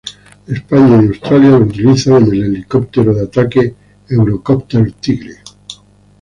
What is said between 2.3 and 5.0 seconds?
el helicóptero de ataque Eurocopter